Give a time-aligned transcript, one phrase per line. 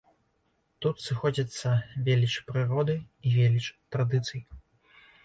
[0.85, 1.73] Тут сыходзяцца
[2.07, 3.63] веліч прыроды і веліч
[3.97, 4.41] традыцый.